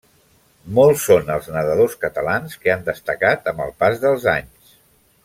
[0.77, 4.73] Molts són els nedadors catalans que han destacat amb el pas dels anys.